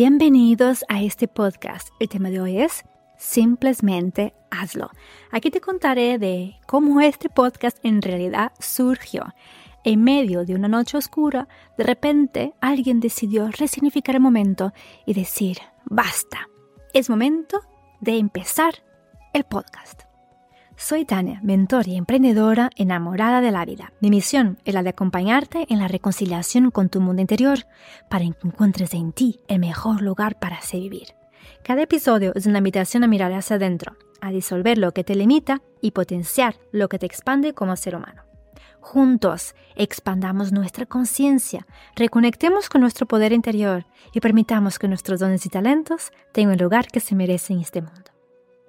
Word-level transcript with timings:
Bienvenidos 0.00 0.84
a 0.86 1.02
este 1.02 1.26
podcast. 1.26 1.88
El 1.98 2.08
tema 2.08 2.30
de 2.30 2.40
hoy 2.40 2.60
es 2.60 2.84
Simplemente 3.16 4.32
hazlo. 4.48 4.90
Aquí 5.32 5.50
te 5.50 5.60
contaré 5.60 6.18
de 6.20 6.54
cómo 6.68 7.00
este 7.00 7.28
podcast 7.28 7.78
en 7.82 8.00
realidad 8.00 8.52
surgió. 8.60 9.34
En 9.82 10.04
medio 10.04 10.44
de 10.44 10.54
una 10.54 10.68
noche 10.68 10.96
oscura, 10.96 11.48
de 11.76 11.82
repente 11.82 12.54
alguien 12.60 13.00
decidió 13.00 13.48
resignificar 13.50 14.14
el 14.14 14.20
momento 14.22 14.72
y 15.04 15.14
decir, 15.14 15.58
basta, 15.84 16.48
es 16.94 17.10
momento 17.10 17.58
de 18.00 18.18
empezar 18.18 18.74
el 19.32 19.42
podcast. 19.42 20.07
Soy 20.80 21.04
Tania, 21.04 21.40
mentor 21.42 21.88
y 21.88 21.96
emprendedora 21.96 22.70
enamorada 22.76 23.40
de 23.40 23.50
la 23.50 23.64
vida. 23.64 23.92
Mi 24.00 24.10
misión 24.10 24.58
es 24.64 24.74
la 24.74 24.84
de 24.84 24.90
acompañarte 24.90 25.66
en 25.68 25.80
la 25.80 25.88
reconciliación 25.88 26.70
con 26.70 26.88
tu 26.88 27.00
mundo 27.00 27.20
interior 27.20 27.66
para 28.08 28.24
que 28.24 28.46
encuentres 28.46 28.94
en 28.94 29.10
ti 29.10 29.40
el 29.48 29.58
mejor 29.58 30.02
lugar 30.02 30.38
para 30.38 30.60
ser 30.60 30.78
vivir. 30.78 31.08
Cada 31.64 31.82
episodio 31.82 32.30
es 32.36 32.46
una 32.46 32.58
invitación 32.58 33.02
a 33.02 33.08
mirar 33.08 33.32
hacia 33.32 33.56
adentro, 33.56 33.96
a 34.20 34.30
disolver 34.30 34.78
lo 34.78 34.92
que 34.92 35.02
te 35.02 35.16
limita 35.16 35.62
y 35.80 35.90
potenciar 35.90 36.54
lo 36.70 36.88
que 36.88 37.00
te 37.00 37.06
expande 37.06 37.54
como 37.54 37.74
ser 37.74 37.96
humano. 37.96 38.22
Juntos 38.78 39.56
expandamos 39.74 40.52
nuestra 40.52 40.86
conciencia, 40.86 41.66
reconectemos 41.96 42.68
con 42.68 42.82
nuestro 42.82 43.04
poder 43.04 43.32
interior 43.32 43.84
y 44.14 44.20
permitamos 44.20 44.78
que 44.78 44.86
nuestros 44.86 45.18
dones 45.18 45.44
y 45.44 45.48
talentos 45.48 46.12
tengan 46.30 46.54
el 46.54 46.60
lugar 46.60 46.86
que 46.86 47.00
se 47.00 47.16
merecen 47.16 47.56
en 47.56 47.62
este 47.62 47.82
mundo. 47.82 48.17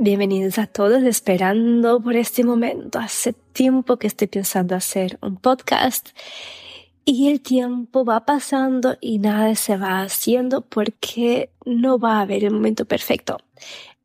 Bienvenidos 0.02 0.58
a 0.60 0.66
todos, 0.66 1.04
esperando 1.04 2.02
por 2.02 2.16
este 2.16 2.46
momento. 2.46 3.00
Hace 3.00 3.34
tiempo 3.34 3.98
que 3.98 4.08
estoy 4.08 4.28
pensando 4.28 4.74
hacer 4.74 5.20
un 5.22 5.36
podcast 5.36 6.12
y 7.04 7.28
el 7.28 7.42
tiempo 7.42 8.06
va 8.06 8.24
pasando 8.24 8.98
y 9.02 9.20
nada 9.20 9.54
se 9.56 9.76
va 9.76 10.00
haciendo 10.00 10.62
porque 10.62 11.52
no 11.66 12.00
va 12.00 12.20
a 12.20 12.22
haber 12.22 12.46
el 12.46 12.52
momento 12.52 12.86
perfecto. 12.86 13.40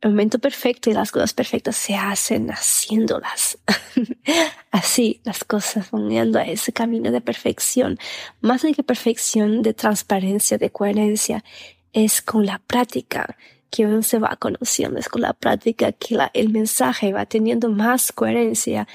El 0.01 0.09
momento 0.09 0.37
perfecto 0.37 0.89
y 0.89 0.93
las 0.93 1.13
cosas 1.13 1.33
perfectas 1.33 1.77
se 1.77 1.95
hacen 1.95 2.49
haciéndolas. 2.49 3.57
Así 4.71 5.21
las 5.23 5.45
cosas 5.45 5.91
van 5.91 6.09
yendo 6.09 6.39
a 6.39 6.43
ese 6.43 6.73
camino 6.73 7.09
de 7.09 7.21
perfección. 7.21 7.97
Más 8.41 8.63
de 8.63 8.73
que 8.73 8.83
perfección, 8.83 9.61
de 9.61 9.73
transparencia, 9.73 10.57
de 10.57 10.71
coherencia, 10.71 11.45
es 11.93 12.21
con 12.21 12.45
la 12.45 12.59
práctica 12.59 13.37
que 13.75 13.85
uno 13.85 14.01
se 14.03 14.19
va 14.19 14.37
conociendo, 14.37 14.99
es 14.99 15.09
con 15.09 15.21
la 15.21 15.33
práctica 15.33 15.91
que 15.91 16.17
el 16.33 16.49
mensaje 16.49 17.11
va 17.11 17.25
teniendo 17.25 17.69
más 17.69 18.13
coherencia, 18.13 18.87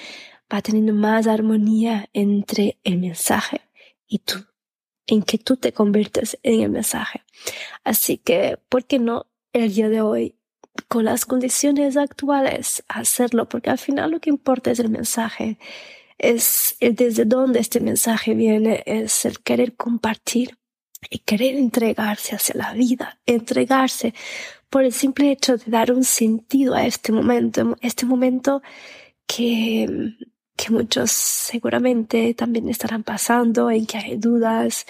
va 0.53 0.63
teniendo 0.63 0.95
más 0.95 1.27
armonía 1.27 2.09
entre 2.15 2.79
el 2.83 2.97
mensaje 2.97 3.61
y 4.09 4.21
tú, 4.21 4.37
en 5.07 5.23
que 5.23 5.37
tú 5.37 5.59
te 5.59 5.73
conviertes 5.73 6.39
en 6.43 6.63
el 6.63 6.71
mensaje. 6.71 7.23
Así 7.85 8.17
que, 8.17 8.59
¿por 8.71 8.87
qué 8.87 8.99
no 8.99 9.27
el 9.53 9.75
día 9.75 9.91
de 9.91 10.01
hoy, 10.01 10.37
con 10.89 11.05
las 11.05 11.27
condiciones 11.27 11.99
actuales, 11.99 12.83
hacerlo? 12.89 13.51
Porque 13.51 13.69
al 13.69 13.79
final 13.79 14.13
lo 14.13 14.21
que 14.21 14.31
importa 14.31 14.71
es 14.71 14.79
el 14.79 14.89
mensaje, 14.89 15.59
es 16.17 16.77
el 16.81 16.95
desde 16.95 17.27
dónde 17.27 17.61
este 17.61 17.81
mensaje 17.81 18.35
viene, 18.35 18.83
es 18.87 19.27
el 19.27 19.41
querer 19.41 19.77
compartir 19.77 20.60
y 21.09 21.21
querer 21.21 21.57
entregarse 21.57 22.35
hacia 22.35 22.57
la 22.57 22.73
vida, 22.73 23.19
entregarse 23.27 24.15
por 24.69 24.85
el 24.85 24.93
simple 24.93 25.33
hecho 25.33 25.57
de 25.57 25.65
dar 25.67 25.93
un 25.93 26.05
sentido 26.05 26.75
a 26.75 26.87
este 26.87 27.13
momento, 27.13 27.77
este 27.81 28.07
momento 28.07 28.63
que, 29.27 30.15
que 30.57 30.71
muchos 30.71 31.11
seguramente 31.11 32.35
también 32.35 32.69
estarán 32.69 33.03
pasando, 33.03 33.71
en 33.71 33.87
que 33.87 33.99
hay 33.99 34.17
dudas, 34.17 34.87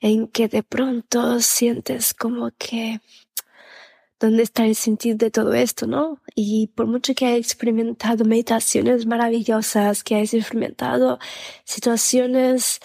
en 0.00 0.28
que 0.28 0.48
de 0.48 0.62
pronto 0.62 1.40
sientes 1.40 2.14
como 2.14 2.50
que 2.58 3.00
dónde 4.20 4.42
está 4.42 4.64
el 4.66 4.74
sentido 4.74 5.16
de 5.16 5.30
todo 5.30 5.54
esto, 5.54 5.86
¿no? 5.86 6.20
Y 6.34 6.68
por 6.68 6.86
mucho 6.86 7.14
que 7.14 7.26
hayas 7.26 7.46
experimentado 7.46 8.24
meditaciones 8.24 9.06
maravillosas, 9.06 10.02
que 10.02 10.16
hayas 10.16 10.34
experimentado 10.34 11.18
situaciones 11.64 12.80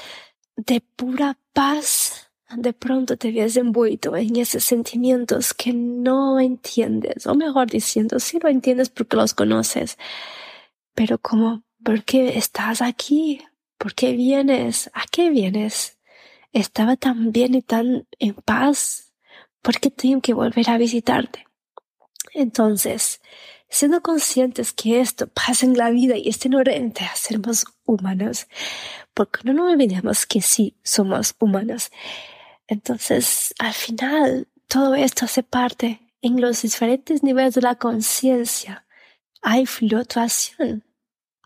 de 0.56 0.82
pura 0.82 1.38
paz, 1.54 2.29
de 2.56 2.74
pronto 2.74 3.18
te 3.18 3.32
ves 3.32 3.58
envuelto 3.58 4.16
en 4.16 4.36
esos 4.36 4.64
sentimientos 4.64 5.54
que 5.54 5.72
no 5.74 6.40
entiendes, 6.40 7.28
o 7.28 7.36
mejor 7.36 7.70
diciendo, 7.70 8.20
sí 8.20 8.40
lo 8.42 8.50
entiendes 8.50 8.90
porque 8.90 9.18
los 9.18 9.34
conoces, 9.34 9.98
pero 10.96 11.20
como, 11.20 11.64
¿por 11.84 12.04
qué 12.04 12.38
estás 12.38 12.82
aquí? 12.82 13.42
¿Por 13.78 13.94
qué 13.94 14.14
vienes? 14.14 14.90
¿A 14.94 15.04
qué 15.10 15.30
vienes? 15.30 15.98
Estaba 16.52 16.98
tan 16.98 17.32
bien 17.32 17.54
y 17.56 17.62
tan 17.62 18.08
en 18.18 18.34
paz, 18.34 19.14
¿por 19.62 19.80
qué 19.80 19.92
tengo 19.92 20.22
que 20.22 20.34
volver 20.34 20.70
a 20.70 20.78
visitarte? 20.78 21.46
Entonces, 22.34 23.22
siendo 23.70 24.02
conscientes 24.02 24.74
que 24.74 25.00
esto 25.00 25.28
pasa 25.28 25.66
en 25.66 25.78
la 25.78 25.92
vida 25.92 26.18
y 26.18 26.30
es 26.30 26.44
inherente 26.46 27.06
a 27.06 27.16
sermos 27.16 27.66
humanos, 27.86 28.48
porque 29.14 29.42
no 29.44 29.54
nos 29.54 29.72
olvidemos 29.72 30.26
que 30.26 30.42
sí 30.42 30.76
somos 30.84 31.36
humanos, 31.40 31.92
entonces, 32.70 33.56
al 33.58 33.74
final, 33.74 34.48
todo 34.68 34.94
esto 34.94 35.26
hace 35.26 35.42
parte 35.42 36.00
en 36.22 36.40
los 36.40 36.62
diferentes 36.62 37.24
niveles 37.24 37.56
de 37.56 37.62
la 37.62 37.76
conciencia. 37.76 38.86
Hay 39.42 39.66
fluctuación. 39.66 40.84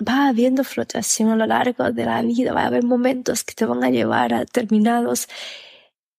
Va 0.05 0.27
habiendo 0.27 0.65
fluctuación 0.65 1.29
a 1.29 1.37
lo 1.37 1.45
largo 1.45 1.91
de 1.91 2.05
la 2.05 2.21
vida. 2.21 2.51
Va 2.51 2.63
a 2.63 2.67
haber 2.67 2.83
momentos 2.83 3.45
que 3.45 3.53
te 3.53 3.65
van 3.65 3.85
a 3.85 3.89
llevar 3.89 4.33
a 4.33 4.39
determinados 4.39 5.29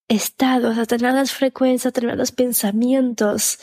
estados, 0.09 0.78
a 0.78 0.81
determinadas 0.81 1.32
frecuencias, 1.32 1.84
a 1.84 1.88
determinados 1.91 2.32
pensamientos, 2.32 3.59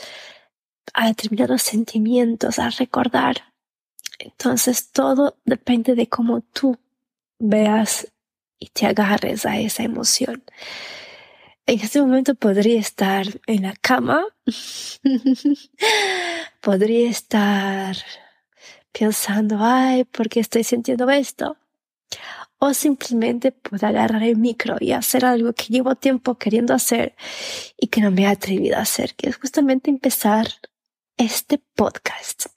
a 0.93 1.07
determinados 1.07 1.63
sentimientos, 1.63 2.59
a 2.59 2.69
recordar. 2.69 3.45
Entonces 4.19 4.91
todo 4.91 5.39
depende 5.43 5.95
de 5.95 6.07
cómo 6.07 6.41
tú 6.41 6.77
veas 7.39 8.13
y 8.59 8.67
te 8.67 8.85
agarres 8.85 9.47
a 9.47 9.59
esa 9.59 9.81
emoción 9.81 10.43
en 11.65 11.79
este 11.79 12.01
momento 12.01 12.35
podría 12.35 12.79
estar 12.79 13.25
en 13.47 13.63
la 13.63 13.73
cama, 13.73 14.25
podría 16.61 17.09
estar 17.09 17.97
pensando, 18.91 19.57
ay, 19.59 20.03
¿por 20.05 20.29
qué 20.29 20.39
estoy 20.39 20.63
sintiendo 20.63 21.09
esto? 21.09 21.57
O 22.59 22.73
simplemente 22.73 23.51
puedo 23.51 23.87
agarrar 23.87 24.23
el 24.23 24.37
micro 24.37 24.75
y 24.79 24.91
hacer 24.91 25.25
algo 25.25 25.53
que 25.53 25.65
llevo 25.69 25.95
tiempo 25.95 26.37
queriendo 26.37 26.73
hacer 26.73 27.15
y 27.77 27.87
que 27.87 28.01
no 28.01 28.11
me 28.11 28.23
he 28.23 28.27
atrevido 28.27 28.77
a 28.77 28.81
hacer, 28.81 29.15
que 29.15 29.29
es 29.29 29.37
justamente 29.37 29.89
empezar 29.89 30.47
este 31.17 31.59
podcast. 31.75 32.47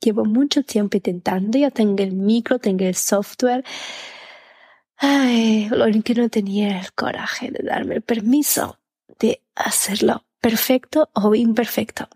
Llevo 0.00 0.24
mucho 0.24 0.64
tiempo 0.64 0.98
intentando, 0.98 1.56
ya 1.56 1.70
tengo 1.70 2.02
el 2.02 2.12
micro, 2.12 2.58
tengo 2.58 2.84
el 2.84 2.94
software, 2.94 3.64
Ay, 4.96 5.68
lo 5.70 5.86
que 6.02 6.14
no 6.14 6.28
tenía 6.28 6.80
el 6.80 6.92
coraje 6.92 7.50
de 7.50 7.64
darme 7.64 7.96
el 7.96 8.02
permiso 8.02 8.78
de 9.18 9.42
hacerlo 9.54 10.24
perfecto 10.40 11.10
o 11.14 11.34
imperfecto. 11.34 12.08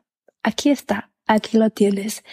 Aquí 0.42 0.70
está, 0.70 1.10
aquí 1.26 1.58
lo 1.58 1.70
tienes. 1.70 2.24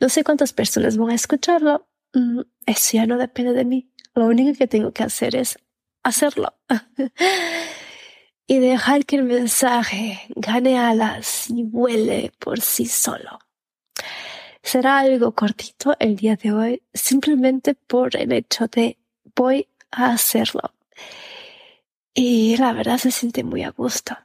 No 0.00 0.08
sé 0.08 0.24
cuántas 0.24 0.52
personas 0.52 0.96
van 0.96 1.10
a 1.10 1.14
escucharlo. 1.14 1.86
Mm, 2.12 2.40
eso 2.66 2.90
ya 2.96 3.06
no 3.06 3.18
depende 3.18 3.52
de 3.52 3.64
mí. 3.64 3.90
Lo 4.14 4.26
único 4.26 4.56
que 4.56 4.66
tengo 4.66 4.92
que 4.92 5.02
hacer 5.02 5.36
es 5.36 5.58
hacerlo. 6.02 6.54
y 8.46 8.58
dejar 8.58 9.06
que 9.06 9.16
el 9.16 9.24
mensaje 9.24 10.20
gane 10.36 10.78
alas 10.78 11.50
y 11.50 11.62
vuele 11.62 12.32
por 12.38 12.60
sí 12.60 12.86
solo. 12.86 13.38
Será 14.62 15.00
algo 15.00 15.32
cortito 15.32 15.94
el 15.98 16.16
día 16.16 16.36
de 16.36 16.52
hoy, 16.52 16.82
simplemente 16.94 17.74
por 17.74 18.16
el 18.16 18.32
hecho 18.32 18.66
de 18.66 18.98
voy 19.34 19.68
hacerlo. 19.96 20.72
Y 22.14 22.56
la 22.56 22.72
verdad 22.72 22.98
se 22.98 23.10
siente 23.10 23.42
muy 23.42 23.62
a 23.62 23.70
gusto. 23.70 24.16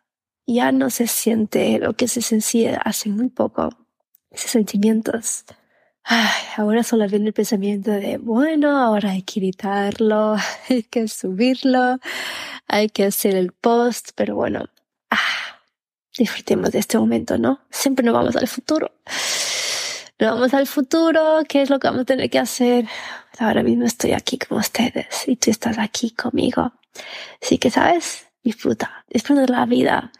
Ya 0.45 0.71
no 0.71 0.89
se 0.89 1.07
siente 1.07 1.80
lo 1.80 1.94
que 1.94 2.07
se 2.07 2.21
sentía 2.21 2.77
hace 2.77 3.10
muy 3.10 3.30
poco. 3.30 3.69
Esos 4.31 4.51
sentimientos. 4.51 5.45
Ay, 6.04 6.30
ahora 6.57 6.83
solo 6.83 7.07
viene 7.07 7.27
el 7.27 7.33
pensamiento 7.33 7.92
de, 7.92 8.18
bueno, 8.18 8.77
ahora 8.77 9.12
hay 9.12 9.21
que 9.24 9.39
editarlo, 9.39 10.36
hay 10.69 10.83
que 10.83 11.07
subirlo, 11.07 12.00
hay 12.68 12.89
que 12.89 13.06
hacer 13.06 13.36
el 13.36 13.51
post, 13.51 14.12
pero 14.16 14.36
bueno, 14.36 14.66
ah, 15.12 15.18
disfrutemos 16.18 16.71
de 16.71 16.80
este 16.80 16.98
momento, 16.98 17.38
¿no? 17.38 17.62
Siempre 17.69 18.06
nos 18.06 18.13
vamos 18.13 18.36
al 18.36 18.48
futuro. 18.48 18.92
Nos 20.19 20.31
vamos 20.31 20.54
al 20.54 20.68
futuro, 20.68 21.44
¿qué 21.48 21.62
es 21.62 21.69
lo 21.69 21.80
que 21.80 21.88
vamos 21.88 22.01
a 22.01 22.06
tener 22.06 22.30
que 22.30 22.39
hacer? 22.39 22.86
Ahora 23.38 23.63
mismo 23.63 23.86
estoy 23.86 24.12
aquí 24.12 24.38
con 24.38 24.57
ustedes 24.57 25.25
y 25.30 25.38
tú 25.38 25.50
estás 25.50 25.77
aquí 25.77 26.12
conmigo. 26.12 26.74
Así 27.42 27.57
que, 27.57 27.71
¿sabes? 27.71 28.27
Disfruta, 28.44 29.06
disfruta 29.07 29.42
de 29.42 29.48
la 29.48 29.66
vida. 29.66 30.12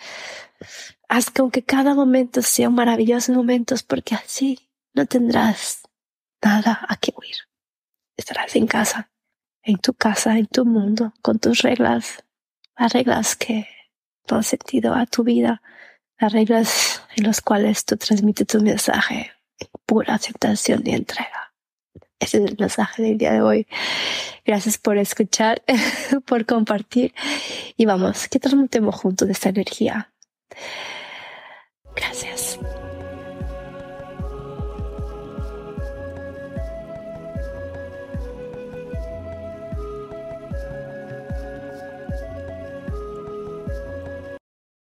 Haz 1.10 1.30
con 1.32 1.52
que 1.52 1.64
cada 1.64 1.96
momento 1.96 2.42
sea 2.42 2.70
un 2.70 2.76
maravilloso 2.76 3.34
momento 3.34 3.76
porque 3.88 4.16
así 4.16 4.70
no 4.94 5.06
tendrás 5.06 5.82
nada 6.42 6.80
a 6.88 6.96
que 6.96 7.14
huir. 7.18 7.36
Estarás 8.16 8.56
en 8.56 8.68
casa, 8.68 9.12
en 9.64 9.80
tu 9.80 9.94
casa, 9.94 10.38
en 10.38 10.48
tu 10.48 10.64
mundo, 10.64 11.14
con 11.22 11.40
tus 11.40 11.62
reglas, 11.62 12.24
las 12.78 12.94
reglas 12.94 13.36
que 13.36 13.68
dan 14.26 14.44
sentido 14.44 14.94
a 14.94 15.06
tu 15.06 15.26
vida, 15.26 15.62
las 16.18 16.32
reglas 16.32 17.04
en 17.18 17.26
las 17.26 17.42
cuales 17.42 17.84
tú 17.84 17.98
transmites 17.98 18.48
tu 18.48 18.62
mensaje, 18.62 19.34
pura 19.90 20.14
aceptación 20.14 20.84
y 20.86 20.92
entrega. 20.92 21.52
Ese 22.20 22.38
es 22.38 22.52
el 22.52 22.58
mensaje 22.60 23.02
del 23.02 23.18
día 23.18 23.32
de 23.32 23.42
hoy. 23.42 23.68
Gracias 24.46 24.78
por 24.78 25.00
escuchar, 25.00 25.64
por 26.28 26.46
compartir 26.46 27.12
y 27.76 27.86
vamos, 27.86 28.28
que 28.28 28.40
transmitemos 28.40 28.94
juntos 28.94 29.28
esta 29.30 29.50
energía. 29.50 30.14
Gracias. 31.96 32.59